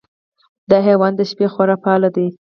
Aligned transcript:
دا 0.69 0.77
حیوان 0.87 1.13
د 1.15 1.21
شپې 1.29 1.47
خورا 1.53 1.75
فعال 1.83 2.03
دی. 2.15 2.27